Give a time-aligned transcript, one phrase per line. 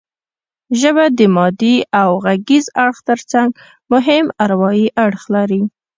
[0.79, 3.49] ژبه د مادي او غږیز اړخ ترڅنګ
[3.93, 5.61] مهم اروايي اړخ لري